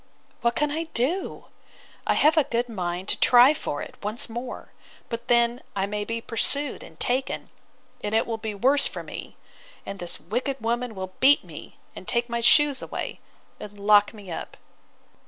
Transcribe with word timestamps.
—What 0.41 0.55
can 0.55 0.71
I 0.71 0.85
do?—I 0.95 2.15
have 2.15 2.35
a 2.35 2.43
good 2.45 2.67
mind 2.67 3.07
to 3.09 3.19
try 3.19 3.53
for 3.53 3.83
it 3.83 3.93
once 4.01 4.27
more; 4.31 4.71
but 5.09 5.27
then 5.27 5.61
I 5.75 5.85
may 5.85 6.05
be 6.05 6.21
pursued 6.21 6.81
and 6.81 6.99
taken: 6.99 7.51
and 8.03 8.15
it 8.15 8.25
will 8.25 8.39
be 8.39 8.55
worse 8.55 8.87
for 8.87 9.03
me; 9.03 9.37
and 9.85 9.99
this 9.99 10.19
wicked 10.19 10.59
woman 10.59 10.95
will 10.95 11.13
beat 11.19 11.43
me, 11.43 11.77
and 11.95 12.07
take 12.07 12.29
my 12.29 12.39
shoes 12.41 12.81
away, 12.81 13.19
and 13.59 13.79
lock 13.79 14.11
me 14.11 14.31
up. 14.31 14.57